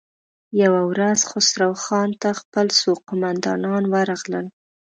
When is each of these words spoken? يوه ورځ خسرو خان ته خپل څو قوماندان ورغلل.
يوه 0.61 0.81
ورځ 0.91 1.19
خسرو 1.29 1.71
خان 1.83 2.09
ته 2.21 2.29
خپل 2.41 2.67
څو 2.79 2.91
قوماندان 3.07 3.61
ورغلل. 3.93 4.45